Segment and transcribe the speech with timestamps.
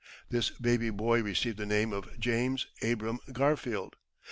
[0.29, 3.97] This baby boy received the name of James Abram Garfield.